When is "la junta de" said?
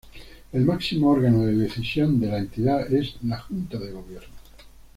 3.21-3.91